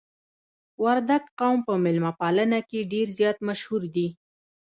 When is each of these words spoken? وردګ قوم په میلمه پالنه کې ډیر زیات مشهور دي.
وردګ 0.83 1.23
قوم 1.39 1.59
په 1.67 1.73
میلمه 1.83 2.11
پالنه 2.21 2.59
کې 2.69 2.89
ډیر 2.91 3.07
زیات 3.17 3.37
مشهور 3.47 3.81
دي. 3.95 4.07